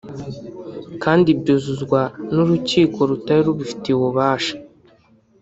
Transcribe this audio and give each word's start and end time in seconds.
kandi 1.03 1.29
byuzuzwa 1.39 1.99
n’urukiko 2.33 2.99
rutari 3.09 3.41
rubufitiye 3.47 3.95
ububasha 3.97 4.55